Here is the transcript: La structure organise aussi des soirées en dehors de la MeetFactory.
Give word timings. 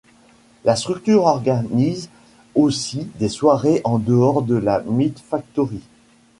La 0.65 0.75
structure 0.75 1.25
organise 1.25 2.09
aussi 2.55 3.07
des 3.19 3.29
soirées 3.29 3.81
en 3.83 3.99
dehors 3.99 4.41
de 4.41 4.55
la 4.55 4.81
MeetFactory. 4.81 5.81